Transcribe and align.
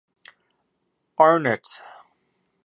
Arnott. 1.19 1.67